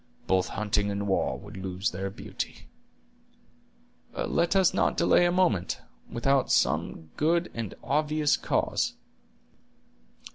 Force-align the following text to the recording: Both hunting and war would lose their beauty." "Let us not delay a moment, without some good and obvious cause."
Both 0.25 0.47
hunting 0.57 0.89
and 0.89 1.07
war 1.07 1.37
would 1.37 1.55
lose 1.55 1.91
their 1.91 2.09
beauty." 2.09 2.65
"Let 4.17 4.55
us 4.55 4.73
not 4.73 4.97
delay 4.97 5.25
a 5.27 5.31
moment, 5.31 5.79
without 6.11 6.51
some 6.51 7.11
good 7.17 7.51
and 7.53 7.75
obvious 7.83 8.35
cause." 8.35 8.93